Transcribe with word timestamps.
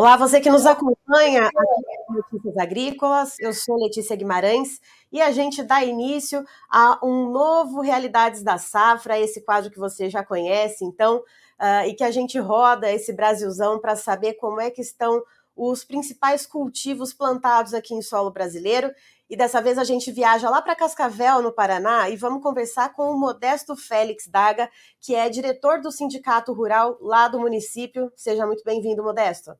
Olá, 0.00 0.16
você 0.16 0.40
que 0.40 0.48
nos 0.48 0.64
acompanha 0.64 1.42
aqui 1.46 2.08
no 2.08 2.16
Notícias 2.16 2.56
Agrícolas, 2.56 3.38
eu 3.38 3.52
sou 3.52 3.76
Letícia 3.76 4.16
Guimarães 4.16 4.80
e 5.12 5.20
a 5.20 5.30
gente 5.30 5.62
dá 5.62 5.84
início 5.84 6.42
a 6.70 6.98
um 7.04 7.30
novo 7.30 7.82
Realidades 7.82 8.42
da 8.42 8.56
Safra, 8.56 9.18
esse 9.18 9.42
quadro 9.42 9.70
que 9.70 9.78
você 9.78 10.08
já 10.08 10.24
conhece, 10.24 10.86
então, 10.86 11.18
uh, 11.18 11.86
e 11.86 11.92
que 11.92 12.02
a 12.02 12.10
gente 12.10 12.38
roda 12.38 12.90
esse 12.90 13.12
Brasilzão 13.12 13.78
para 13.78 13.94
saber 13.94 14.38
como 14.40 14.58
é 14.58 14.70
que 14.70 14.80
estão 14.80 15.22
os 15.54 15.84
principais 15.84 16.46
cultivos 16.46 17.12
plantados 17.12 17.74
aqui 17.74 17.92
em 17.92 18.00
solo 18.00 18.30
brasileiro. 18.30 18.90
E 19.28 19.36
dessa 19.36 19.60
vez 19.60 19.76
a 19.76 19.84
gente 19.84 20.10
viaja 20.10 20.48
lá 20.48 20.62
para 20.62 20.74
Cascavel, 20.74 21.42
no 21.42 21.52
Paraná, 21.52 22.08
e 22.08 22.16
vamos 22.16 22.42
conversar 22.42 22.94
com 22.94 23.10
o 23.10 23.20
Modesto 23.20 23.76
Félix 23.76 24.26
Daga, 24.26 24.70
que 24.98 25.14
é 25.14 25.28
diretor 25.28 25.78
do 25.78 25.92
Sindicato 25.92 26.54
Rural 26.54 26.96
lá 27.02 27.28
do 27.28 27.38
município. 27.38 28.10
Seja 28.16 28.46
muito 28.46 28.64
bem-vindo, 28.64 29.02
Modesto. 29.02 29.52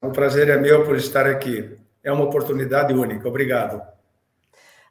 O 0.00 0.10
prazer 0.10 0.48
é 0.48 0.56
meu 0.56 0.84
por 0.84 0.96
estar 0.96 1.26
aqui. 1.26 1.76
É 2.02 2.12
uma 2.12 2.24
oportunidade 2.24 2.94
única. 2.94 3.28
Obrigado. 3.28 3.82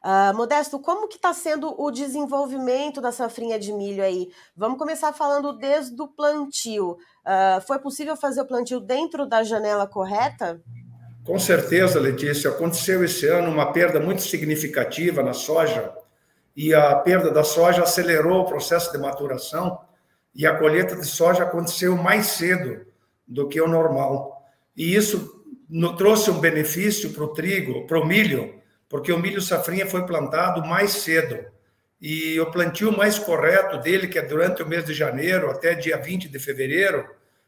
Uh, 0.04 0.36
Modesto, 0.36 0.78
como 0.78 1.08
que 1.08 1.16
está 1.16 1.32
sendo 1.34 1.74
o 1.80 1.90
desenvolvimento 1.90 3.00
da 3.00 3.10
safrinha 3.10 3.58
de 3.58 3.72
milho 3.72 4.02
aí? 4.02 4.30
Vamos 4.56 4.78
começar 4.78 5.12
falando 5.12 5.52
desde 5.52 6.00
o 6.00 6.06
plantio. 6.06 6.92
Uh, 6.92 7.60
foi 7.66 7.78
possível 7.78 8.16
fazer 8.16 8.42
o 8.42 8.46
plantio 8.46 8.80
dentro 8.80 9.26
da 9.26 9.42
janela 9.42 9.86
correta? 9.86 10.60
Com 11.24 11.38
certeza, 11.38 11.98
Letícia. 11.98 12.50
Aconteceu 12.50 13.04
esse 13.04 13.26
ano 13.26 13.50
uma 13.50 13.72
perda 13.72 13.98
muito 13.98 14.22
significativa 14.22 15.22
na 15.22 15.32
soja 15.32 15.92
e 16.56 16.72
a 16.72 16.94
perda 16.96 17.30
da 17.30 17.44
soja 17.44 17.82
acelerou 17.82 18.42
o 18.42 18.46
processo 18.46 18.92
de 18.92 18.98
maturação 18.98 19.78
e 20.34 20.46
a 20.46 20.56
colheita 20.56 20.94
de 20.96 21.06
soja 21.06 21.42
aconteceu 21.42 21.96
mais 21.96 22.26
cedo 22.26 22.86
do 23.26 23.48
que 23.48 23.60
o 23.60 23.68
normal. 23.68 24.37
E 24.78 24.94
isso 24.94 25.44
trouxe 25.96 26.30
um 26.30 26.38
benefício 26.38 27.12
para 27.12 27.24
o 27.24 27.32
trigo, 27.34 27.84
para 27.88 27.98
o 27.98 28.06
milho, 28.06 28.62
porque 28.88 29.12
o 29.12 29.18
milho 29.18 29.42
safrinha 29.42 29.88
foi 29.88 30.06
plantado 30.06 30.64
mais 30.64 30.92
cedo. 30.92 31.44
E 32.00 32.38
o 32.38 32.48
plantio 32.48 32.96
mais 32.96 33.18
correto 33.18 33.78
dele, 33.78 34.06
que 34.06 34.20
é 34.20 34.22
durante 34.22 34.62
o 34.62 34.68
mês 34.68 34.84
de 34.84 34.94
janeiro 34.94 35.50
até 35.50 35.74
dia 35.74 35.96
20 35.96 36.28
de 36.28 36.38
fevereiro, 36.38 37.04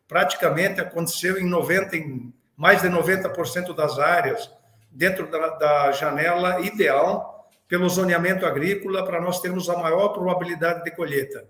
praticamente 0.09 0.81
aconteceu 0.81 1.39
em 1.39 1.49
90, 1.49 1.97
em 1.97 2.35
mais 2.57 2.83
de 2.83 2.89
90% 2.89 3.77
das 3.77 3.97
áreas, 4.01 4.51
dentro 4.91 5.31
da, 5.31 5.51
da 5.51 5.93
janela 5.93 6.61
ideal 6.63 7.49
pelo 7.69 7.89
zoneamento 7.89 8.45
agrícola, 8.45 9.05
para 9.05 9.21
nós 9.21 9.41
termos 9.41 9.71
a 9.71 9.77
maior 9.77 10.09
probabilidade 10.09 10.83
de 10.83 10.91
colheita. 10.91 11.49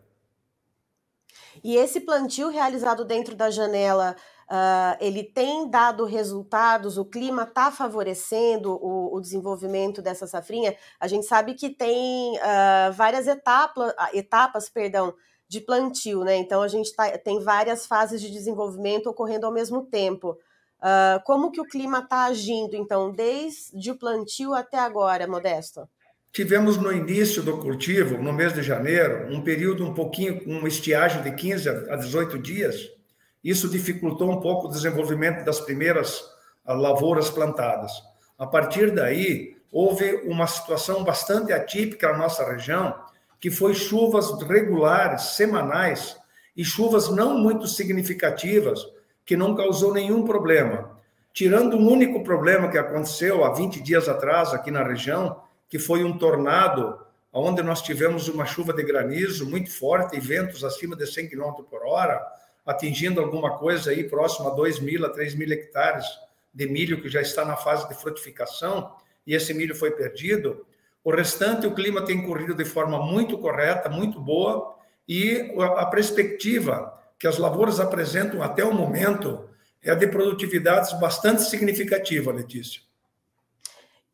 E 1.65 1.77
esse 1.77 2.01
plantio 2.01 2.51
realizado 2.51 3.05
dentro 3.05 3.35
da 3.35 3.51
janela, 3.51 4.15
uh, 4.51 4.97
ele 5.01 5.23
tem 5.23 5.71
dado 5.71 6.05
resultados? 6.05 6.99
O 6.99 7.05
clima 7.05 7.45
está 7.45 7.71
favorecendo 7.71 8.73
o, 8.73 9.15
o, 9.15 9.21
desenvolvimento 9.21 10.03
dessa 10.03 10.27
safrinha? 10.27 10.77
A 10.99 11.07
gente 11.07 11.27
sabe 11.27 11.55
que 11.55 11.71
tem 11.71 12.37
uh, 12.37 12.93
várias 12.93 13.27
etapas, 13.27 13.95
etapas, 14.13 14.69
perdão, 14.69 15.15
de 15.49 15.61
plantio, 15.61 16.25
né? 16.25 16.37
Então 16.37 16.63
a 16.63 16.69
gente 16.69 16.95
tá, 16.95 17.17
tem 17.19 17.41
várias 17.41 17.87
fases 17.87 18.21
de 18.21 18.31
desenvolvimento 18.31 19.09
ocorrendo 19.09 19.47
ao 19.47 19.53
mesmo 19.53 19.87
tempo. 19.87 20.37
Uh, 20.81 21.23
como 21.25 21.51
que 21.51 21.61
o 21.61 21.69
clima 21.69 21.99
está 21.99 22.25
agindo, 22.25 22.75
então, 22.75 23.13
desde 23.13 23.91
o 23.91 23.99
plantio 23.99 24.55
até 24.55 24.79
agora, 24.79 25.27
Modesto? 25.27 25.89
Tivemos 26.33 26.77
no 26.77 26.93
início 26.93 27.43
do 27.43 27.59
cultivo, 27.59 28.17
no 28.17 28.33
mês 28.33 28.55
de 28.55 28.63
janeiro, 28.63 29.35
um 29.35 29.43
período 29.43 29.85
um 29.85 29.93
pouquinho, 29.93 30.41
uma 30.47 30.69
estiagem 30.69 31.23
de 31.23 31.33
15 31.33 31.69
a 31.69 31.97
18 31.97 32.39
dias. 32.39 33.00
Isso 33.43 33.69
dificultou 33.69 34.31
um 34.31 34.41
pouco 34.41 34.67
o 34.67 34.71
desenvolvimento 34.71 35.45
das 35.45 35.61
primeiras 35.61 36.23
ah, 36.65 36.75
lavouras 36.75 37.31
plantadas. 37.31 37.93
A 38.39 38.47
partir 38.47 38.91
daí, 38.95 39.57
houve 39.73 40.23
uma 40.25 40.47
situação 40.47 41.05
bastante 41.05 41.53
atípica 41.53 42.13
na 42.13 42.19
nossa 42.19 42.45
região, 42.45 42.95
que 43.39 43.51
foi 43.51 43.75
chuvas 43.75 44.31
regulares, 44.43 45.23
semanais, 45.37 46.17
e 46.57 46.65
chuvas 46.65 47.09
não 47.09 47.39
muito 47.39 47.67
significativas, 47.67 48.87
que 49.25 49.37
não 49.37 49.55
causou 49.55 49.95
nenhum 49.95 50.25
problema. 50.25 50.99
Tirando 51.33 51.77
um 51.77 51.89
único 51.89 52.23
problema 52.25 52.69
que 52.69 52.77
aconteceu 52.77 53.45
há 53.45 53.55
20 53.55 53.81
dias 53.81 54.09
atrás 54.09 54.53
aqui 54.53 54.71
na 54.71 54.83
região, 54.83 55.41
que 55.69 55.79
foi 55.79 56.05
um 56.05 56.19
tornado, 56.19 56.99
onde 57.33 57.63
nós 57.63 57.81
tivemos 57.81 58.29
uma 58.29 58.45
chuva 58.45 58.73
de 58.73 58.83
granizo 58.83 59.49
muito 59.49 59.71
forte 59.71 60.17
e 60.17 60.21
ventos 60.21 60.65
acima 60.65 60.97
de 60.97 61.07
100 61.07 61.29
km 61.29 61.63
por 61.71 61.87
hora, 61.87 62.21
atingindo 62.71 63.21
alguma 63.21 63.59
coisa 63.59 63.91
aí 63.91 64.05
próximo 64.05 64.49
a 64.49 64.55
2 64.55 64.79
mil 64.79 65.05
a 65.05 65.11
3 65.11 65.35
mil 65.35 65.51
hectares 65.53 66.07
de 66.55 66.67
milho 66.69 67.03
que 67.03 67.09
já 67.09 67.21
está 67.21 67.45
na 67.45 67.57
fase 67.57 67.89
de 67.89 67.95
frutificação, 67.95 68.95
e 69.27 69.35
esse 69.35 69.53
milho 69.53 69.75
foi 69.75 69.91
perdido. 69.91 70.65
O 71.03 71.11
restante, 71.11 71.67
o 71.67 71.75
clima 71.75 72.05
tem 72.05 72.25
corrido 72.25 72.55
de 72.55 72.65
forma 72.65 72.99
muito 73.05 73.39
correta, 73.39 73.89
muito 73.89 74.21
boa, 74.21 74.77
e 75.09 75.53
a 75.79 75.87
perspectiva 75.87 76.97
que 77.19 77.27
as 77.27 77.39
lavouras 77.39 77.81
apresentam 77.81 78.43
até 78.43 78.65
o 78.65 78.73
momento 78.73 79.49
é 79.83 79.95
de 79.95 80.07
produtividades 80.07 80.93
bastante 81.01 81.43
significativa, 81.43 82.33
Letícia. 82.33 82.83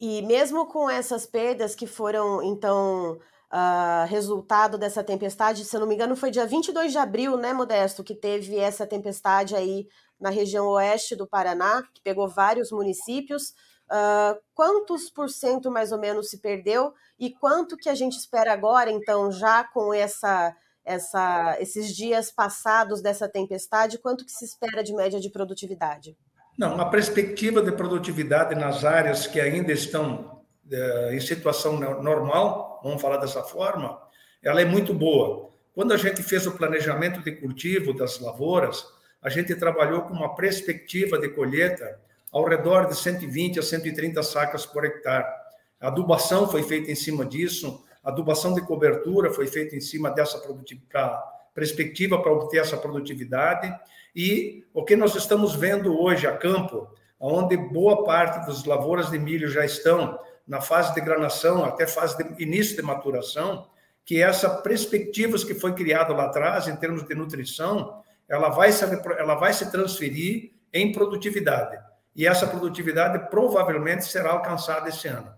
E 0.00 0.22
mesmo 0.22 0.66
com 0.66 0.88
essas 0.88 1.26
perdas 1.26 1.74
que 1.74 1.86
foram, 1.86 2.42
então, 2.42 3.18
uh, 3.56 4.06
resultado 4.06 4.76
dessa 4.76 5.02
tempestade, 5.02 5.64
se 5.64 5.74
eu 5.74 5.80
não 5.80 5.86
me 5.86 5.94
engano, 5.94 6.14
foi 6.14 6.30
dia 6.30 6.46
22 6.46 6.92
de 6.92 6.98
abril, 6.98 7.36
né, 7.38 7.54
Modesto, 7.54 8.04
que 8.04 8.14
teve 8.14 8.58
essa 8.58 8.86
tempestade 8.86 9.56
aí 9.56 9.88
na 10.20 10.28
região 10.28 10.66
oeste 10.68 11.16
do 11.16 11.26
Paraná, 11.26 11.82
que 11.94 12.02
pegou 12.02 12.28
vários 12.28 12.70
municípios. 12.70 13.54
Uh, 13.90 14.36
quantos 14.52 15.08
por 15.08 15.30
cento 15.30 15.70
mais 15.70 15.92
ou 15.92 15.98
menos 15.98 16.28
se 16.28 16.40
perdeu 16.40 16.92
e 17.18 17.30
quanto 17.30 17.76
que 17.76 17.88
a 17.88 17.94
gente 17.94 18.16
espera 18.18 18.52
agora, 18.52 18.90
então, 18.90 19.30
já 19.30 19.64
com 19.64 19.94
essa 19.94 20.54
essa, 20.84 21.56
esses 21.58 21.88
dias 21.88 22.30
passados 22.30 23.02
dessa 23.02 23.28
tempestade, 23.28 23.98
quanto 23.98 24.24
que 24.24 24.30
se 24.30 24.44
espera 24.44 24.84
de 24.84 24.94
média 24.94 25.18
de 25.18 25.28
produtividade? 25.28 26.16
Não, 26.56 26.80
a 26.80 26.84
perspectiva 26.88 27.60
de 27.60 27.72
produtividade 27.72 28.54
nas 28.54 28.84
áreas 28.84 29.26
que 29.26 29.40
ainda 29.40 29.72
estão 29.72 30.36
é, 30.70 31.14
em 31.14 31.20
situação 31.20 31.78
normal, 32.02 32.75
vamos 32.86 33.02
falar 33.02 33.18
dessa 33.18 33.42
forma, 33.42 34.00
ela 34.42 34.60
é 34.60 34.64
muito 34.64 34.94
boa. 34.94 35.48
Quando 35.74 35.92
a 35.92 35.96
gente 35.96 36.22
fez 36.22 36.46
o 36.46 36.52
planejamento 36.52 37.20
de 37.22 37.32
cultivo 37.32 37.92
das 37.92 38.18
lavouras, 38.20 38.84
a 39.20 39.28
gente 39.28 39.54
trabalhou 39.54 40.02
com 40.02 40.14
uma 40.14 40.34
perspectiva 40.34 41.18
de 41.18 41.28
colheita 41.28 42.00
ao 42.32 42.44
redor 42.44 42.86
de 42.86 42.96
120 42.96 43.58
a 43.58 43.62
130 43.62 44.22
sacas 44.22 44.64
por 44.64 44.84
hectare. 44.84 45.26
A 45.80 45.88
adubação 45.88 46.48
foi 46.48 46.62
feita 46.62 46.90
em 46.90 46.94
cima 46.94 47.24
disso, 47.26 47.84
a 48.02 48.10
adubação 48.10 48.54
de 48.54 48.60
cobertura 48.60 49.32
foi 49.32 49.46
feita 49.46 49.74
em 49.74 49.80
cima 49.80 50.10
dessa 50.10 50.40
perspectiva 51.52 52.22
para 52.22 52.32
obter 52.32 52.58
essa 52.58 52.76
produtividade. 52.76 53.74
E 54.14 54.64
o 54.72 54.84
que 54.84 54.94
nós 54.94 55.14
estamos 55.14 55.54
vendo 55.54 56.00
hoje 56.00 56.26
a 56.26 56.36
campo, 56.36 56.88
onde 57.18 57.56
boa 57.56 58.04
parte 58.04 58.46
das 58.46 58.64
lavouras 58.64 59.10
de 59.10 59.18
milho 59.18 59.48
já 59.48 59.64
estão 59.64 60.18
na 60.46 60.60
fase 60.60 60.94
de 60.94 61.00
granação, 61.00 61.64
até 61.64 61.86
fase 61.86 62.16
de 62.16 62.42
início 62.42 62.76
de 62.76 62.82
maturação, 62.82 63.68
que 64.04 64.22
essa 64.22 64.48
perspectivas 64.48 65.42
que 65.42 65.54
foi 65.54 65.74
criada 65.74 66.14
lá 66.14 66.26
atrás, 66.26 66.68
em 66.68 66.76
termos 66.76 67.04
de 67.04 67.14
nutrição, 67.14 68.02
ela 68.28 68.48
vai 68.48 68.70
se, 68.70 68.84
ela 69.18 69.34
vai 69.34 69.52
se 69.52 69.70
transferir 69.70 70.52
em 70.72 70.92
produtividade. 70.92 71.76
E 72.14 72.26
essa 72.26 72.46
produtividade 72.46 73.28
provavelmente 73.28 74.04
será 74.04 74.30
alcançada 74.30 74.88
esse 74.88 75.08
ano. 75.08 75.34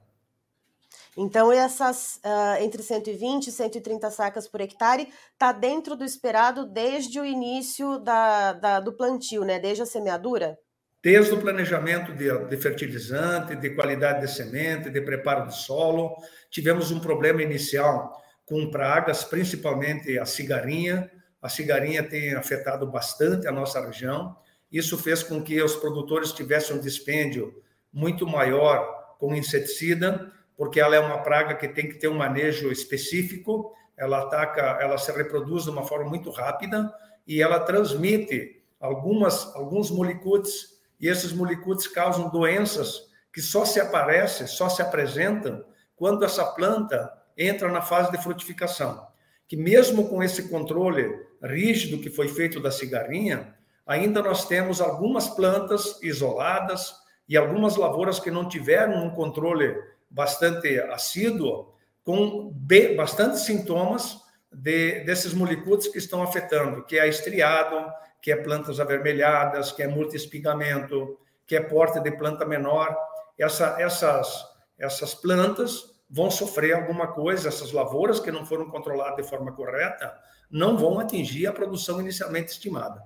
Então, 1.16 1.50
essas 1.50 2.20
uh, 2.24 2.62
entre 2.62 2.80
120 2.80 3.48
e 3.48 3.52
130 3.52 4.08
sacas 4.10 4.46
por 4.46 4.60
hectare 4.60 5.12
está 5.32 5.50
dentro 5.50 5.96
do 5.96 6.04
esperado 6.04 6.64
desde 6.64 7.18
o 7.18 7.24
início 7.24 7.98
da, 7.98 8.52
da, 8.52 8.80
do 8.80 8.92
plantio, 8.92 9.44
né? 9.44 9.58
desde 9.58 9.82
a 9.82 9.86
semeadura? 9.86 10.56
Desde 11.02 11.32
o 11.32 11.40
planejamento 11.40 12.12
de, 12.12 12.28
de 12.46 12.56
fertilizante, 12.56 13.54
de 13.54 13.70
qualidade 13.70 14.20
de 14.20 14.32
semente, 14.32 14.90
de 14.90 15.00
preparo 15.00 15.46
de 15.46 15.56
solo. 15.56 16.16
Tivemos 16.50 16.90
um 16.90 16.98
problema 16.98 17.42
inicial 17.42 18.20
com 18.44 18.70
pragas, 18.70 19.24
principalmente 19.24 20.18
a 20.18 20.24
cigarinha. 20.24 21.10
A 21.40 21.48
cigarinha 21.48 22.02
tem 22.02 22.34
afetado 22.34 22.86
bastante 22.86 23.46
a 23.46 23.52
nossa 23.52 23.84
região. 23.84 24.36
Isso 24.70 24.98
fez 24.98 25.22
com 25.22 25.42
que 25.42 25.62
os 25.62 25.76
produtores 25.76 26.32
tivessem 26.32 26.76
um 26.76 26.80
dispêndio 26.80 27.62
muito 27.92 28.26
maior 28.26 29.16
com 29.18 29.34
inseticida 29.34 30.32
porque 30.58 30.80
ela 30.80 30.96
é 30.96 30.98
uma 30.98 31.18
praga 31.18 31.54
que 31.54 31.68
tem 31.68 31.88
que 31.88 31.94
ter 31.94 32.08
um 32.08 32.16
manejo 32.16 32.72
específico, 32.72 33.72
ela 33.96 34.24
ataca, 34.24 34.76
ela 34.80 34.98
se 34.98 35.12
reproduz 35.12 35.64
de 35.64 35.70
uma 35.70 35.84
forma 35.84 36.10
muito 36.10 36.30
rápida 36.30 36.92
e 37.24 37.40
ela 37.40 37.60
transmite 37.60 38.60
algumas 38.80 39.54
alguns 39.54 39.88
molicutes 39.88 40.77
e 41.00 41.08
esses 41.08 41.32
molicutes 41.32 41.86
causam 41.86 42.28
doenças 42.30 43.08
que 43.32 43.40
só 43.40 43.64
se 43.64 43.80
aparecem, 43.80 44.46
só 44.46 44.68
se 44.68 44.82
apresentam 44.82 45.64
quando 45.94 46.24
essa 46.24 46.44
planta 46.44 47.12
entra 47.36 47.70
na 47.70 47.82
fase 47.82 48.10
de 48.10 48.22
frutificação. 48.22 49.06
Que 49.46 49.56
mesmo 49.56 50.08
com 50.08 50.22
esse 50.22 50.48
controle 50.48 51.08
rígido 51.42 52.02
que 52.02 52.10
foi 52.10 52.28
feito 52.28 52.60
da 52.60 52.70
cigarrinha, 52.70 53.54
ainda 53.86 54.22
nós 54.22 54.46
temos 54.46 54.80
algumas 54.80 55.28
plantas 55.28 56.02
isoladas 56.02 56.94
e 57.28 57.36
algumas 57.36 57.76
lavouras 57.76 58.18
que 58.18 58.30
não 58.30 58.48
tiveram 58.48 59.04
um 59.04 59.10
controle 59.10 59.74
bastante 60.10 60.78
assíduo, 60.80 61.74
com 62.02 62.52
bastante 62.96 63.38
sintomas 63.38 64.18
de, 64.50 65.04
desses 65.04 65.34
molicutes 65.34 65.88
que 65.88 65.98
estão 65.98 66.22
afetando, 66.22 66.84
que 66.84 66.98
é 66.98 67.06
estriado, 67.06 67.92
que 68.20 68.32
é 68.32 68.36
plantas 68.36 68.80
avermelhadas, 68.80 69.72
que 69.72 69.82
é 69.82 69.88
multi-espigamento, 69.88 71.18
que 71.46 71.56
é 71.56 71.60
porte 71.60 72.00
de 72.00 72.10
planta 72.12 72.44
menor. 72.44 72.96
Essa, 73.38 73.76
essas, 73.80 74.44
essas 74.78 75.14
plantas 75.14 75.98
vão 76.10 76.30
sofrer 76.30 76.74
alguma 76.74 77.08
coisa, 77.08 77.48
essas 77.48 77.72
lavouras 77.72 78.18
que 78.18 78.32
não 78.32 78.44
foram 78.44 78.70
controladas 78.70 79.16
de 79.16 79.28
forma 79.28 79.52
correta 79.52 80.18
não 80.50 80.76
vão 80.76 80.98
atingir 80.98 81.46
a 81.46 81.52
produção 81.52 82.00
inicialmente 82.00 82.52
estimada. 82.52 83.02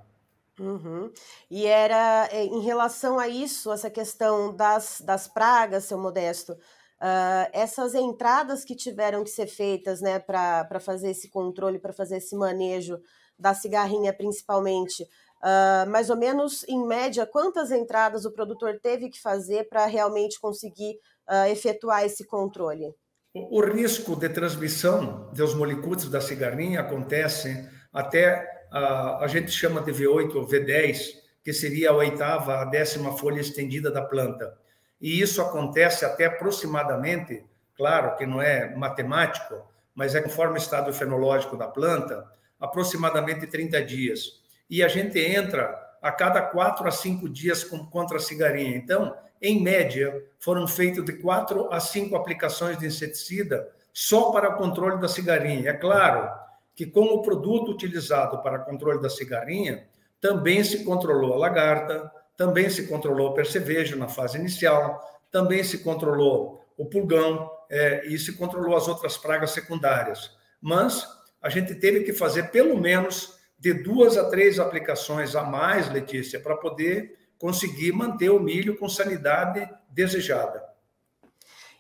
Uhum. 0.59 1.11
E 1.51 1.67
era 1.67 2.29
eh, 2.31 2.45
em 2.45 2.61
relação 2.61 3.19
a 3.19 3.27
isso, 3.27 3.73
essa 3.73 3.91
questão 3.91 4.55
das, 4.55 5.01
das 5.01 5.27
pragas, 5.27 5.85
seu 5.85 5.99
Modesto, 5.99 6.53
uh, 6.53 7.49
essas 7.53 7.95
entradas 7.95 8.65
que 8.65 8.77
tiveram 8.77 9.25
que 9.25 9.31
ser 9.31 9.47
feitas 9.47 10.01
né, 10.01 10.19
para 10.19 10.79
fazer 10.79 11.11
esse 11.11 11.29
controle, 11.29 11.79
para 11.79 11.93
fazer 11.93 12.19
esse 12.19 12.37
manejo 12.37 13.01
da 13.43 13.53
cigarrinha 13.53 14.13
principalmente, 14.13 15.03
uh, 15.03 15.91
mais 15.91 16.09
ou 16.09 16.17
menos, 16.17 16.65
em 16.69 16.87
média, 16.87 17.27
quantas 17.27 17.73
entradas 17.73 18.25
o 18.25 18.31
produtor 18.31 18.79
teve 18.81 19.11
que 19.11 19.21
fazer 19.21 19.69
para 19.69 19.85
realmente 19.87 20.41
conseguir 20.41 20.95
uh, 21.29 21.51
efetuar 21.51 22.05
esse 22.05 22.25
controle? 22.25 22.95
O, 23.35 23.59
o 23.59 23.65
risco 23.65 24.15
de 24.15 24.29
transmissão 24.29 25.29
dos 25.33 25.55
molicutes 25.55 26.09
da 26.09 26.21
cigarrinha 26.21 26.81
acontece 26.81 27.69
até 27.93 28.67
a, 28.71 29.25
a 29.25 29.27
gente 29.27 29.51
chama 29.51 29.83
de 29.83 29.93
V8 29.93 30.37
ou 30.37 30.47
V10, 30.47 31.21
que 31.43 31.53
seria 31.53 31.91
a 31.91 31.95
oitava, 31.95 32.61
a 32.61 32.65
décima 32.65 33.17
folha 33.19 33.41
estendida 33.41 33.91
da 33.91 34.03
planta. 34.03 34.57
E 35.01 35.21
isso 35.21 35.43
acontece 35.43 36.05
até 36.05 36.27
aproximadamente, 36.27 37.45
claro 37.77 38.17
que 38.17 38.25
não 38.25 38.41
é 38.41 38.73
matemático, 38.77 39.67
mas 39.95 40.15
é 40.15 40.23
conforme 40.23 40.55
o 40.55 40.63
estado 40.63 40.93
fenológico 40.93 41.57
da 41.57 41.67
planta, 41.67 42.25
aproximadamente 42.63 43.45
30 43.45 43.83
dias. 43.83 44.41
E 44.71 44.85
a 44.85 44.89
gente 44.89 45.19
entra 45.19 45.77
a 46.01 46.13
cada 46.13 46.41
quatro 46.41 46.87
a 46.87 46.93
cinco 46.93 47.29
dias 47.29 47.65
com, 47.65 47.85
contra 47.85 48.19
a 48.19 48.21
cigarinha. 48.21 48.77
Então, 48.77 49.15
em 49.41 49.61
média, 49.61 50.25
foram 50.39 50.69
feitas 50.69 51.05
de 51.05 51.15
quatro 51.15 51.69
a 51.73 51.81
cinco 51.81 52.15
aplicações 52.15 52.79
de 52.79 52.87
inseticida 52.87 53.69
só 53.93 54.31
para 54.31 54.51
o 54.51 54.57
controle 54.57 55.01
da 55.01 55.09
cigarinha. 55.09 55.71
É 55.71 55.73
claro 55.73 56.31
que, 56.75 56.87
com 56.87 57.07
o 57.07 57.21
produto 57.21 57.73
utilizado 57.73 58.41
para 58.43 58.61
controle 58.61 59.03
da 59.03 59.11
cigarinha, 59.11 59.85
também 60.21 60.63
se 60.63 60.85
controlou 60.85 61.35
a 61.35 61.39
lagarta, 61.39 62.11
também 62.37 62.71
se 62.71 62.87
controlou 62.87 63.31
o 63.31 63.35
percevejo 63.35 63.97
na 63.97 64.07
fase 64.07 64.39
inicial, 64.39 65.01
também 65.33 65.65
se 65.65 65.79
controlou 65.79 66.65
o 66.77 66.87
pulgão 66.87 67.51
é, 67.69 68.07
e 68.07 68.17
se 68.19 68.35
controlou 68.35 68.77
as 68.77 68.87
outras 68.87 69.17
pragas 69.17 69.51
secundárias. 69.51 70.31
Mas 70.61 71.07
a 71.43 71.51
gente 71.51 71.75
teve 71.75 72.05
que 72.05 72.13
fazer 72.13 72.51
pelo 72.51 72.79
menos 72.79 73.37
de 73.59 73.75
duas 73.75 74.17
a 74.17 74.29
três 74.29 74.59
aplicações 74.59 75.35
a 75.35 75.43
mais, 75.43 75.91
Letícia, 75.91 76.41
para 76.41 76.57
poder 76.57 77.19
conseguir 77.39 77.93
manter 77.93 78.31
o 78.31 78.41
milho 78.41 78.79
com 78.79 78.89
sanidade 78.89 79.69
desejada. 79.91 80.63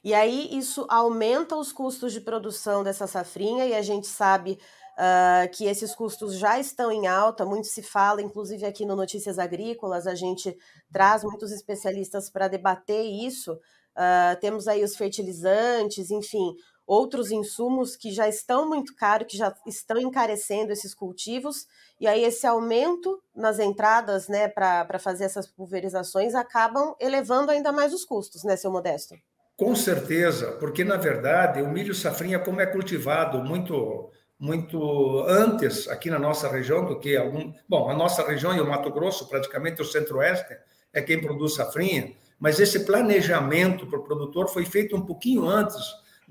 E 0.05 0.13
aí 0.13 0.49
isso 0.53 0.85
aumenta 0.89 1.55
os 1.57 1.73
custos 1.73 2.13
de 2.13 2.21
produção 2.21 2.83
dessa 2.83 3.07
safrinha 3.07 3.65
e 3.67 3.75
a 3.75 3.83
gente 3.83 4.09
sabe 4.09 4.59
uh, 4.93 5.49
que 5.53 5.67
esses 5.67 5.95
custos 5.95 6.37
já 6.37 6.59
estão 6.59 6.91
em 6.91 7.07
alta, 7.07 7.45
muito 7.45 7.69
se 7.69 7.83
fala, 7.83 8.21
inclusive 8.21 8.67
aqui 8.67 8.85
no 8.85 8.97
Notícias 8.97 9.39
Agrícolas, 9.39 10.09
a 10.09 10.15
gente 10.17 10.57
traz 10.93 11.23
muitos 11.23 11.53
especialistas 11.53 12.29
para 12.29 12.49
debater 12.49 13.05
isso. 13.05 13.53
Uh, 13.53 14.41
temos 14.41 14.67
aí 14.67 14.83
os 14.83 14.97
fertilizantes, 14.97 16.11
enfim, 16.11 16.55
outros 16.87 17.31
insumos 17.31 17.97
que 17.97 18.11
já 18.13 18.29
estão 18.29 18.69
muito 18.69 18.95
caros, 18.95 19.27
que 19.29 19.37
já 19.37 19.55
estão 19.67 19.99
encarecendo 19.99 20.73
esses 20.73 20.95
cultivos, 20.95 21.67
e 22.01 22.07
aí 22.07 22.25
esse 22.25 22.47
aumento 22.47 23.23
nas 23.35 23.59
entradas 23.59 24.29
né, 24.29 24.49
para 24.49 24.99
fazer 24.99 25.25
essas 25.25 25.47
pulverizações 25.47 26.35
acabam 26.35 26.95
elevando 27.01 27.51
ainda 27.51 27.73
mais 27.73 27.93
os 27.93 28.05
custos, 28.05 28.45
né, 28.45 28.57
seu 28.57 28.71
Modesto? 28.71 29.15
Com 29.57 29.77
certeza, 29.77 30.53
porque 30.53 30.83
na 30.83 30.97
verdade 30.97 31.63
o 31.63 31.69
milho 31.69 31.95
safrinha, 31.95 32.39
como 32.39 32.61
é 32.61 32.67
cultivado 32.67 33.43
muito 33.43 34.11
muito 34.43 35.21
antes 35.29 35.87
aqui 35.87 36.11
na 36.11 36.19
nossa 36.19 36.49
região 36.49 36.85
do 36.85 36.99
que 36.99 37.17
algum. 37.17 37.53
Bom, 37.69 37.89
a 37.89 37.95
nossa 37.95 38.27
região 38.27 38.53
e 38.53 38.61
o 38.61 38.67
Mato 38.67 38.91
Grosso, 38.91 39.29
praticamente 39.29 39.81
o 39.81 39.85
centro-oeste, 39.85 40.57
é 40.93 41.01
quem 41.01 41.21
produz 41.21 41.55
safrinha, 41.55 42.13
mas 42.41 42.59
esse 42.59 42.81
planejamento 42.85 43.87
para 43.87 44.01
o 44.01 44.03
produtor 44.03 44.49
foi 44.49 44.65
feito 44.65 44.97
um 44.97 45.07
pouquinho 45.07 45.47
antes 45.47 45.81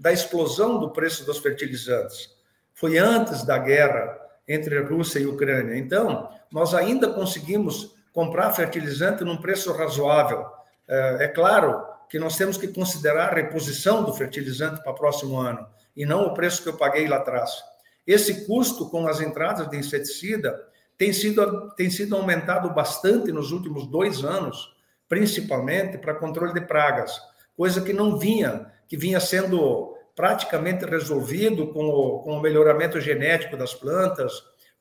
da 0.01 0.11
explosão 0.11 0.79
do 0.79 0.89
preço 0.89 1.23
dos 1.23 1.37
fertilizantes. 1.37 2.31
Foi 2.73 2.97
antes 2.97 3.43
da 3.43 3.59
guerra 3.59 4.17
entre 4.47 4.81
Rússia 4.81 5.19
e 5.19 5.27
Ucrânia. 5.27 5.77
Então, 5.77 6.27
nós 6.51 6.73
ainda 6.73 7.07
conseguimos 7.07 7.95
comprar 8.11 8.51
fertilizante 8.51 9.23
num 9.23 9.37
preço 9.37 9.71
razoável. 9.71 10.43
É, 10.87 11.25
é 11.25 11.27
claro 11.27 11.85
que 12.09 12.17
nós 12.17 12.35
temos 12.35 12.57
que 12.57 12.69
considerar 12.69 13.29
a 13.29 13.35
reposição 13.35 14.03
do 14.03 14.11
fertilizante 14.11 14.81
para 14.81 14.91
o 14.91 14.95
próximo 14.95 15.37
ano 15.37 15.67
e 15.95 16.03
não 16.03 16.25
o 16.25 16.33
preço 16.33 16.63
que 16.63 16.69
eu 16.69 16.77
paguei 16.77 17.07
lá 17.07 17.17
atrás. 17.17 17.63
Esse 18.05 18.47
custo 18.47 18.89
com 18.89 19.07
as 19.07 19.21
entradas 19.21 19.69
de 19.69 19.77
inseticida 19.77 20.67
tem 20.97 21.13
sido, 21.13 21.69
tem 21.75 21.91
sido 21.91 22.15
aumentado 22.15 22.73
bastante 22.73 23.31
nos 23.31 23.51
últimos 23.51 23.85
dois 23.85 24.23
anos, 24.23 24.75
principalmente 25.07 25.99
para 25.99 26.15
controle 26.15 26.53
de 26.53 26.61
pragas, 26.61 27.21
coisa 27.55 27.81
que 27.81 27.93
não 27.93 28.17
vinha, 28.17 28.71
que 28.87 28.97
vinha 28.97 29.19
sendo 29.19 29.90
praticamente 30.15 30.85
resolvido 30.85 31.67
com 31.73 31.85
o, 31.85 32.19
com 32.19 32.37
o 32.37 32.41
melhoramento 32.41 32.99
genético 32.99 33.57
das 33.57 33.73
plantas, 33.73 34.33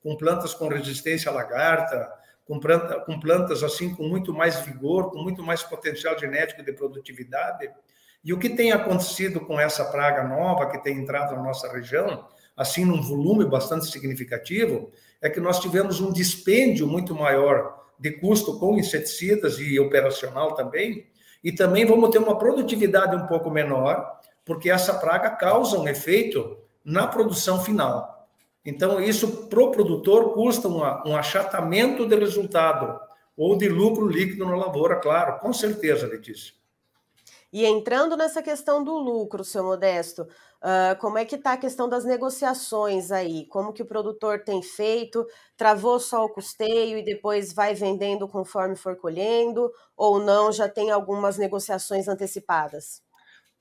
com 0.03 0.17
plantas 0.17 0.55
com 0.55 0.69
resistência 0.69 1.31
à 1.31 1.35
lagarta, 1.35 2.11
com, 2.45 2.59
planta, 2.59 3.01
com 3.01 3.19
plantas 3.21 3.63
assim 3.63 3.95
com 3.95 4.05
muito 4.05 4.33
mais 4.33 4.61
vigor, 4.61 5.11
com 5.11 5.23
muito 5.23 5.43
mais 5.43 5.63
potencial 5.63 6.19
genético 6.19 6.63
de 6.63 6.73
produtividade. 6.73 7.71
E 8.25 8.33
o 8.33 8.39
que 8.39 8.51
tem 8.51 8.73
acontecido 8.73 9.41
com 9.41 9.59
essa 9.59 9.85
praga 9.87 10.25
nova 10.25 10.71
que 10.71 10.83
tem 10.83 10.99
entrado 10.99 11.35
na 11.35 11.43
nossa 11.43 11.73
região 11.73 12.27
assim 12.61 12.85
num 12.85 13.01
volume 13.01 13.47
bastante 13.47 13.87
significativo, 13.87 14.93
é 15.23 15.31
que 15.31 15.41
nós 15.41 15.59
tivemos 15.61 15.99
um 15.99 16.13
dispêndio 16.13 16.87
muito 16.87 17.15
maior 17.15 17.87
de 17.99 18.11
custo 18.13 18.59
com 18.59 18.79
inseticidas 18.79 19.59
e 19.59 19.81
operacional 19.81 20.55
também, 20.55 21.07
e 21.43 21.51
também 21.53 21.87
vamos 21.87 22.11
ter 22.11 22.19
uma 22.19 22.39
produtividade 22.39 23.17
um 23.17 23.27
pouco 23.27 23.51
menor, 23.51 24.21
porque 24.51 24.69
essa 24.69 24.95
praga 24.95 25.31
causa 25.31 25.79
um 25.79 25.87
efeito 25.87 26.59
na 26.85 27.07
produção 27.07 27.63
final. 27.63 28.29
Então, 28.65 29.01
isso 29.01 29.47
para 29.47 29.63
o 29.63 29.71
produtor 29.71 30.35
custa 30.35 30.67
uma, 30.67 31.07
um 31.07 31.17
achatamento 31.17 32.05
de 32.05 32.17
resultado 32.17 32.99
ou 33.37 33.57
de 33.57 33.69
lucro 33.69 34.09
líquido 34.09 34.45
na 34.45 34.57
lavoura, 34.57 34.97
claro, 34.97 35.39
com 35.39 35.53
certeza, 35.53 36.09
Letícia. 36.09 36.53
E 37.53 37.65
entrando 37.65 38.17
nessa 38.17 38.43
questão 38.43 38.83
do 38.83 38.99
lucro, 38.99 39.45
seu 39.45 39.63
Modesto, 39.63 40.23
uh, 40.23 40.99
como 41.01 41.17
é 41.17 41.25
que 41.25 41.37
está 41.37 41.53
a 41.53 41.57
questão 41.57 41.89
das 41.89 42.05
negociações 42.05 43.13
aí? 43.13 43.47
Como 43.47 43.73
que 43.73 43.83
o 43.83 43.87
produtor 43.87 44.43
tem 44.43 44.61
feito? 44.65 45.25
Travou 45.57 46.01
só 46.01 46.25
o 46.25 46.29
custeio 46.29 46.99
e 46.99 47.05
depois 47.05 47.53
vai 47.53 47.73
vendendo 47.73 48.27
conforme 48.27 48.75
for 48.75 48.97
colhendo? 48.97 49.71
Ou 49.97 50.19
não, 50.19 50.51
já 50.51 50.69
tem 50.69 50.91
algumas 50.91 51.39
negociações 51.39 52.09
antecipadas? 52.09 53.01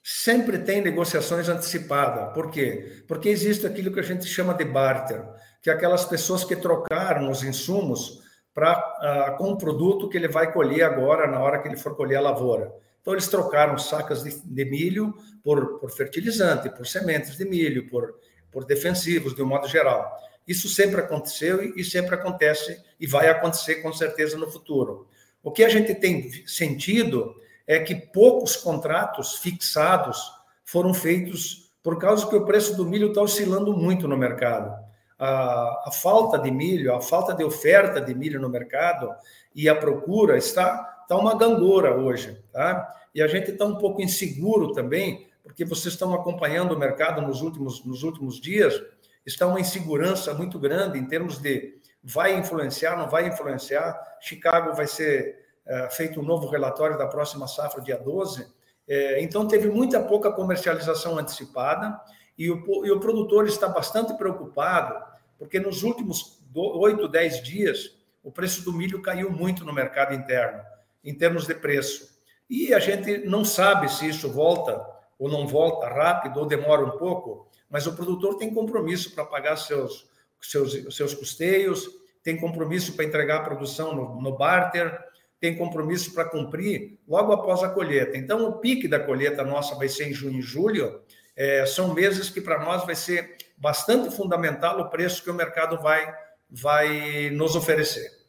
Sempre 0.04 0.60
tem 0.60 0.82
negociações 0.82 1.50
antecipadas. 1.50 2.34
Por 2.34 2.50
quê? 2.50 3.04
Porque 3.08 3.30
existe 3.30 3.68
aquilo 3.68 3.92
que 3.92 4.00
a 4.00 4.04
gente 4.04 4.26
chama 4.26 4.54
de 4.54 4.66
barter, 4.66 5.24
que 5.62 5.70
é 5.70 5.74
aquelas 5.74 6.06
pessoas 6.06 6.44
que 6.44 6.56
trocaram 6.56 7.30
os 7.30 7.44
insumos 7.44 8.22
pra, 8.54 8.78
uh, 8.78 9.38
com 9.38 9.52
o 9.52 9.58
produto 9.58 10.10
que 10.10 10.18
ele 10.18 10.28
vai 10.28 10.52
colher 10.52 10.84
agora, 10.84 11.28
na 11.28 11.40
hora 11.40 11.62
que 11.62 11.68
ele 11.68 11.78
for 11.78 11.96
colher 11.96 12.18
a 12.18 12.22
lavoura. 12.22 12.74
Então, 13.02 13.14
eles 13.14 13.28
trocaram 13.28 13.78
sacas 13.78 14.24
de, 14.24 14.42
de 14.42 14.66
milho 14.66 15.14
por, 15.44 15.80
por, 15.80 15.92
fertilizante, 15.92 16.70
por 16.70 16.86
sementes 16.86 17.38
de 17.38 17.46
milho, 17.46 17.88
por, 17.90 18.16
por 18.52 18.66
defensivos, 18.66 19.36
de 19.36 19.42
um 19.42 19.48
modo 19.48 19.68
geral. 19.68 20.16
Isso 20.48 20.68
sempre 20.68 21.02
aconteceu 21.02 21.64
e, 21.64 21.82
e 21.82 21.84
sempre 21.84 22.16
acontece 22.16 22.82
e 23.00 23.06
vai 23.06 23.30
acontecer 23.30 23.76
com 23.76 23.94
certeza 23.94 24.38
no 24.38 24.50
futuro. 24.52 25.08
O 25.42 25.52
que 25.52 25.64
a 25.64 25.70
gente 25.70 25.94
tem 25.96 26.30
sentido 26.46 27.36
é 27.70 27.80
que 27.80 27.96
poucos 27.96 28.58
contratos 28.58 29.36
fixados 29.38 30.34
foram 30.66 30.94
feitos 30.94 31.72
por 31.82 31.98
causa 31.98 32.28
que 32.28 32.36
o 32.36 32.44
preço 32.44 32.76
do 32.76 32.84
milho 32.84 33.08
está 33.08 33.22
oscilando 33.22 33.72
muito 33.72 34.10
no 34.10 34.18
mercado. 34.18 34.78
A, 35.18 35.84
a, 35.88 35.92
falta 35.92 36.38
de 36.38 36.52
milho, 36.52 36.94
a 36.94 37.00
falta 37.00 37.34
de 37.34 37.46
oferta 37.46 38.02
de 38.02 38.14
milho 38.14 38.42
no 38.42 38.50
mercado 38.50 39.10
e 39.56 39.70
a 39.70 39.76
procura 39.76 40.38
está 40.38 41.00
Está 41.10 41.18
uma 41.18 41.36
gangorra 41.36 41.96
hoje, 41.96 42.40
tá? 42.54 42.88
E 43.16 43.20
a 43.24 43.26
gente 43.26 43.50
está 43.50 43.66
um 43.66 43.80
pouco 43.80 44.00
inseguro 44.00 44.74
também, 44.74 45.28
porque 45.42 45.66
vocês 45.66 45.96
estão 45.96 46.14
acompanhando 46.14 46.76
o 46.76 46.78
mercado 46.78 47.20
nos 47.20 47.42
últimos, 47.42 47.84
nos 47.84 48.04
últimos 48.04 48.40
dias, 48.40 48.80
está 49.26 49.48
uma 49.48 49.60
insegurança 49.60 50.36
muito 50.36 50.60
grande 50.60 51.00
em 51.00 51.08
termos 51.08 51.40
de 51.40 51.80
vai 52.04 52.38
influenciar, 52.38 52.96
não 52.96 53.10
vai 53.10 53.28
influenciar. 53.28 54.00
Chicago 54.22 54.76
vai 54.76 54.86
ser 54.86 55.49
feito 55.92 56.20
um 56.20 56.24
novo 56.24 56.48
relatório 56.48 56.98
da 56.98 57.08
próxima 57.08 57.48
safra, 57.48 57.82
dia 57.82 57.98
12. 57.98 58.48
É, 58.88 59.22
então, 59.22 59.48
teve 59.48 59.70
muita 59.70 60.02
pouca 60.02 60.32
comercialização 60.32 61.18
antecipada 61.18 62.00
e 62.38 62.50
o, 62.50 62.86
e 62.86 62.92
o 62.92 63.00
produtor 63.00 63.48
está 63.48 63.68
bastante 63.68 64.14
preocupado, 64.16 64.96
porque 65.38 65.60
nos 65.60 65.84
últimos 65.84 66.40
8, 66.56 67.08
10 67.08 67.44
dias, 67.44 67.98
o 68.24 68.32
preço 68.32 68.64
do 68.64 68.74
milho 68.74 69.02
caiu 69.02 69.32
muito 69.32 69.64
no 69.64 69.74
mercado 69.74 70.14
interno, 70.14 70.62
em 71.04 71.14
termos 71.14 71.46
de 71.46 71.54
preço. 71.54 72.18
E 72.50 72.74
a 72.74 72.80
gente 72.80 73.20
não 73.28 73.46
sabe 73.46 73.90
se 73.90 74.08
isso 74.08 74.32
volta 74.32 74.84
ou 75.20 75.30
não 75.30 75.46
volta 75.46 75.88
rápido 75.88 76.40
ou 76.40 76.46
demora 76.46 76.84
um 76.84 76.98
pouco, 76.98 77.48
mas 77.70 77.86
o 77.86 77.96
produtor 77.96 78.38
tem 78.38 78.54
compromisso 78.54 79.14
para 79.14 79.26
pagar 79.26 79.58
seus, 79.58 80.10
seus, 80.42 80.96
seus 80.96 81.14
custeios, 81.14 81.88
tem 82.24 82.38
compromisso 82.38 82.94
para 82.94 83.06
entregar 83.06 83.38
a 83.38 83.44
produção 83.44 83.94
no, 83.94 84.22
no 84.22 84.38
barter, 84.38 85.00
tem 85.40 85.58
compromisso 85.58 86.14
para 86.14 86.26
cumprir 86.26 87.00
logo 87.08 87.32
após 87.32 87.64
a 87.64 87.70
colheita. 87.70 88.18
Então, 88.18 88.48
o 88.48 88.54
pique 88.60 88.88
da 88.88 89.00
colheita 89.00 89.44
nossa 89.44 89.76
vai 89.76 89.88
ser 89.88 90.10
em 90.10 90.14
junho 90.14 90.40
e 90.40 90.42
julho. 90.42 91.02
É, 91.36 91.66
são 91.66 91.94
meses 91.94 92.30
que 92.30 92.42
para 92.42 92.64
nós 92.64 92.86
vai 92.86 92.96
ser 92.96 93.38
bastante 93.58 94.14
fundamental 94.16 94.80
o 94.80 94.90
preço 94.90 95.24
que 95.24 95.30
o 95.30 95.34
mercado 95.34 95.82
vai, 95.82 96.14
vai 96.50 97.30
nos 97.30 97.56
oferecer. 97.56 98.20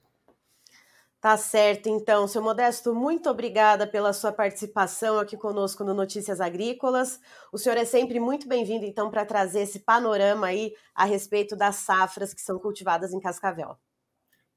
Tá 1.20 1.36
certo, 1.36 1.86
então, 1.86 2.26
seu 2.26 2.40
Modesto, 2.40 2.94
muito 2.94 3.28
obrigada 3.28 3.86
pela 3.86 4.10
sua 4.10 4.32
participação 4.32 5.18
aqui 5.18 5.36
conosco 5.36 5.84
no 5.84 5.92
Notícias 5.92 6.40
Agrícolas. 6.40 7.20
O 7.52 7.58
senhor 7.58 7.76
é 7.76 7.84
sempre 7.84 8.18
muito 8.18 8.48
bem-vindo, 8.48 8.86
então, 8.86 9.10
para 9.10 9.26
trazer 9.26 9.60
esse 9.62 9.80
panorama 9.80 10.46
aí 10.46 10.72
a 10.94 11.04
respeito 11.04 11.54
das 11.54 11.76
safras 11.76 12.32
que 12.32 12.40
são 12.40 12.58
cultivadas 12.58 13.12
em 13.12 13.20
Cascavel. 13.20 13.76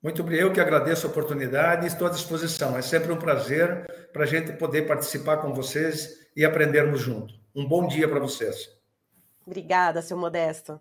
Muito 0.04 0.22
obrigado, 0.22 0.48
eu 0.48 0.54
que 0.54 0.60
agradeço 0.60 1.08
a 1.08 1.10
oportunidade 1.10 1.86
e 1.86 1.88
estou 1.88 2.06
à 2.06 2.10
disposição. 2.10 2.78
É 2.78 2.82
sempre 2.82 3.10
um 3.14 3.18
prazer 3.18 4.10
para 4.12 4.24
a 4.24 4.28
gente 4.28 4.52
poder 4.52 4.86
participar 4.86 5.38
com 5.38 5.54
vocês 5.54 6.28
e 6.36 6.44
aprendermos 6.44 7.00
junto. 7.00 7.34
Um 7.56 7.66
bom 7.66 7.88
dia 7.88 8.06
para 8.06 8.20
vocês. 8.20 8.70
Obrigada, 9.48 10.02
seu 10.02 10.18
Modesto. 10.18 10.78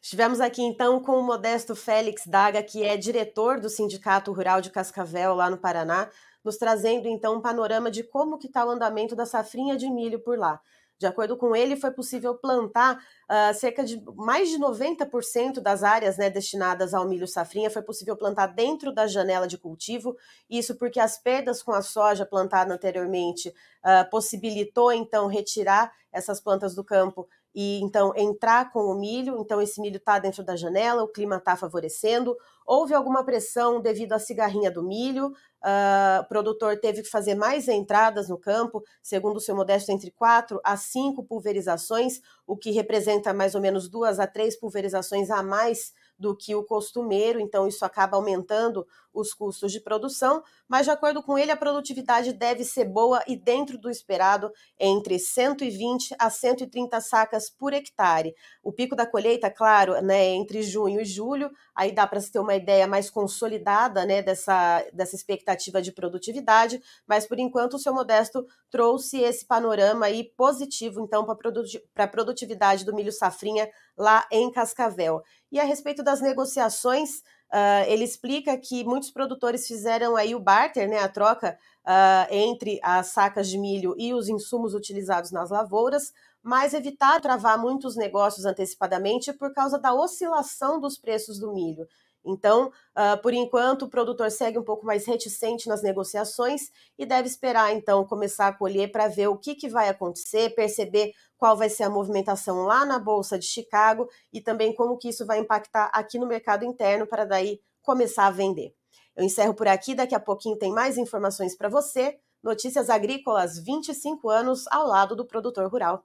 Estivemos 0.00 0.40
aqui 0.40 0.62
então 0.62 1.02
com 1.02 1.18
o 1.18 1.22
Modesto 1.24 1.74
Félix 1.74 2.24
Daga, 2.24 2.62
que 2.62 2.84
é 2.84 2.96
diretor 2.96 3.58
do 3.58 3.68
Sindicato 3.68 4.32
Rural 4.32 4.60
de 4.60 4.70
Cascavel, 4.70 5.34
lá 5.34 5.50
no 5.50 5.58
Paraná, 5.58 6.08
nos 6.44 6.56
trazendo 6.56 7.08
então 7.08 7.38
um 7.38 7.40
panorama 7.40 7.90
de 7.90 8.04
como 8.04 8.38
que 8.38 8.46
está 8.46 8.64
o 8.64 8.70
andamento 8.70 9.16
da 9.16 9.26
safrinha 9.26 9.76
de 9.76 9.90
milho 9.90 10.20
por 10.20 10.38
lá. 10.38 10.60
De 11.02 11.06
acordo 11.08 11.36
com 11.36 11.56
ele, 11.56 11.74
foi 11.74 11.90
possível 11.90 12.32
plantar 12.32 12.96
uh, 12.96 13.52
cerca 13.54 13.82
de 13.82 14.00
mais 14.14 14.48
de 14.50 14.56
90% 14.56 15.58
das 15.58 15.82
áreas 15.82 16.16
né, 16.16 16.30
destinadas 16.30 16.94
ao 16.94 17.08
milho 17.08 17.26
safrinha, 17.26 17.68
foi 17.68 17.82
possível 17.82 18.16
plantar 18.16 18.46
dentro 18.46 18.94
da 18.94 19.08
janela 19.08 19.48
de 19.48 19.58
cultivo, 19.58 20.16
isso 20.48 20.76
porque 20.76 21.00
as 21.00 21.18
perdas 21.18 21.60
com 21.60 21.72
a 21.72 21.82
soja 21.82 22.24
plantada 22.24 22.72
anteriormente 22.72 23.48
uh, 23.48 24.08
possibilitou 24.12 24.92
então 24.92 25.26
retirar 25.26 25.92
essas 26.12 26.40
plantas 26.40 26.72
do 26.72 26.84
campo 26.84 27.28
e 27.54 27.80
então 27.82 28.12
entrar 28.16 28.72
com 28.72 28.80
o 28.84 28.94
milho, 28.94 29.38
então 29.38 29.60
esse 29.60 29.80
milho 29.80 29.96
está 29.96 30.18
dentro 30.18 30.42
da 30.42 30.56
janela, 30.56 31.02
o 31.02 31.08
clima 31.08 31.36
está 31.36 31.56
favorecendo. 31.56 32.36
Houve 32.64 32.94
alguma 32.94 33.24
pressão 33.24 33.80
devido 33.80 34.12
à 34.12 34.18
cigarrinha 34.18 34.70
do 34.70 34.82
milho, 34.82 35.28
uh, 35.28 36.20
o 36.20 36.24
produtor 36.28 36.78
teve 36.78 37.02
que 37.02 37.08
fazer 37.08 37.34
mais 37.34 37.68
entradas 37.68 38.28
no 38.28 38.38
campo, 38.38 38.82
segundo 39.02 39.36
o 39.36 39.40
seu 39.40 39.54
modesto, 39.54 39.90
entre 39.90 40.10
quatro 40.10 40.60
a 40.64 40.76
cinco 40.76 41.24
pulverizações, 41.24 42.20
o 42.46 42.56
que 42.56 42.70
representa 42.70 43.34
mais 43.34 43.54
ou 43.54 43.60
menos 43.60 43.88
duas 43.88 44.18
a 44.20 44.26
três 44.26 44.56
pulverizações 44.58 45.30
a 45.30 45.42
mais 45.42 45.92
do 46.22 46.36
que 46.36 46.54
o 46.54 46.62
costumeiro, 46.62 47.40
então 47.40 47.66
isso 47.66 47.84
acaba 47.84 48.16
aumentando 48.16 48.86
os 49.12 49.34
custos 49.34 49.72
de 49.72 49.80
produção, 49.80 50.42
mas 50.66 50.86
de 50.86 50.92
acordo 50.92 51.22
com 51.22 51.36
ele, 51.36 51.50
a 51.50 51.56
produtividade 51.56 52.32
deve 52.32 52.64
ser 52.64 52.84
boa 52.86 53.22
e 53.26 53.36
dentro 53.36 53.76
do 53.76 53.90
esperado, 53.90 54.50
entre 54.78 55.18
120 55.18 56.14
a 56.18 56.30
130 56.30 57.00
sacas 57.00 57.50
por 57.50 57.74
hectare. 57.74 58.34
O 58.62 58.72
pico 58.72 58.96
da 58.96 59.04
colheita, 59.04 59.50
claro, 59.50 60.00
né, 60.00 60.24
entre 60.28 60.62
junho 60.62 61.00
e 61.00 61.04
julho, 61.04 61.50
aí 61.74 61.92
dá 61.92 62.06
para 62.06 62.20
se 62.20 62.32
ter 62.32 62.38
uma 62.38 62.54
ideia 62.54 62.86
mais 62.86 63.10
consolidada 63.10 64.06
né, 64.06 64.22
dessa, 64.22 64.82
dessa 64.92 65.16
expectativa 65.16 65.82
de 65.82 65.92
produtividade, 65.92 66.80
mas 67.06 67.26
por 67.26 67.38
enquanto 67.38 67.74
o 67.74 67.78
seu 67.78 67.92
Modesto 67.92 68.46
trouxe 68.70 69.20
esse 69.20 69.44
panorama 69.44 70.06
aí 70.06 70.24
positivo, 70.36 71.00
então, 71.00 71.26
para 71.26 72.04
a 72.04 72.08
produtividade 72.08 72.84
do 72.84 72.94
milho 72.94 73.12
safrinha 73.12 73.68
lá 73.96 74.26
em 74.30 74.50
Cascavel. 74.50 75.22
E 75.52 75.60
a 75.60 75.64
respeito 75.64 76.02
das 76.02 76.22
negociações, 76.22 77.18
uh, 77.52 77.84
ele 77.86 78.04
explica 78.04 78.56
que 78.56 78.82
muitos 78.84 79.10
produtores 79.10 79.66
fizeram 79.66 80.16
aí 80.16 80.34
o 80.34 80.40
barter, 80.40 80.88
né, 80.88 80.98
a 81.00 81.08
troca 81.10 81.58
uh, 81.86 82.34
entre 82.34 82.80
as 82.82 83.08
sacas 83.08 83.50
de 83.50 83.58
milho 83.58 83.94
e 83.98 84.14
os 84.14 84.30
insumos 84.30 84.72
utilizados 84.72 85.30
nas 85.30 85.50
lavouras, 85.50 86.10
mas 86.42 86.72
evitar 86.72 87.20
travar 87.20 87.58
muitos 87.58 87.96
negócios 87.96 88.46
antecipadamente 88.46 89.30
por 89.34 89.52
causa 89.52 89.78
da 89.78 89.92
oscilação 89.92 90.80
dos 90.80 90.96
preços 90.96 91.38
do 91.38 91.52
milho. 91.52 91.86
Então, 92.24 92.68
uh, 92.68 93.20
por 93.20 93.34
enquanto, 93.34 93.82
o 93.82 93.88
produtor 93.88 94.30
segue 94.30 94.58
um 94.58 94.62
pouco 94.62 94.86
mais 94.86 95.04
reticente 95.06 95.68
nas 95.68 95.82
negociações 95.82 96.70
e 96.98 97.04
deve 97.04 97.28
esperar, 97.28 97.74
então, 97.74 98.04
começar 98.04 98.48
a 98.48 98.52
colher 98.52 98.92
para 98.92 99.08
ver 99.08 99.28
o 99.28 99.36
que, 99.36 99.54
que 99.54 99.68
vai 99.68 99.88
acontecer, 99.88 100.54
perceber 100.54 101.12
qual 101.36 101.56
vai 101.56 101.68
ser 101.68 101.82
a 101.82 101.90
movimentação 101.90 102.64
lá 102.64 102.84
na 102.84 102.98
Bolsa 102.98 103.38
de 103.38 103.46
Chicago 103.46 104.08
e 104.32 104.40
também 104.40 104.74
como 104.74 104.96
que 104.96 105.08
isso 105.08 105.26
vai 105.26 105.40
impactar 105.40 105.90
aqui 105.92 106.18
no 106.18 106.26
mercado 106.26 106.64
interno 106.64 107.06
para 107.06 107.24
daí 107.24 107.60
começar 107.82 108.26
a 108.26 108.30
vender. 108.30 108.74
Eu 109.16 109.24
encerro 109.24 109.54
por 109.54 109.66
aqui, 109.66 109.94
daqui 109.94 110.14
a 110.14 110.20
pouquinho 110.20 110.56
tem 110.56 110.72
mais 110.72 110.96
informações 110.96 111.56
para 111.56 111.68
você. 111.68 112.18
Notícias 112.42 112.88
Agrícolas, 112.88 113.58
25 113.58 114.28
anos 114.28 114.66
ao 114.68 114.86
lado 114.86 115.14
do 115.14 115.24
produtor 115.24 115.70
rural. 115.70 116.04